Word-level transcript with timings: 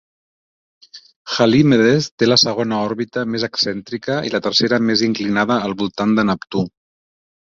Halimedes 1.35 2.07
té 2.21 2.29
la 2.29 2.37
segona 2.43 2.79
òrbita 2.87 3.25
més 3.33 3.45
excèntrica 3.49 4.17
i 4.29 4.33
la 4.37 4.41
tercera 4.47 4.81
més 4.87 5.03
inclinada 5.09 5.59
al 5.67 5.79
voltant 5.83 6.17
de 6.21 6.25
Neptú. 6.31 6.65